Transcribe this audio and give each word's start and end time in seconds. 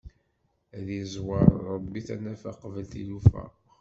Ad 0.77 0.87
izwer 0.99 1.47
Ṛebbi 1.71 1.99
tanafa 2.07 2.51
qbel 2.59 2.85
tilufa! 2.91 3.43